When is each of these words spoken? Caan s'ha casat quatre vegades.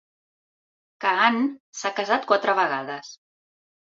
Caan 1.03 1.37
s'ha 1.81 1.91
casat 1.99 2.25
quatre 2.31 2.57
vegades. 2.61 3.13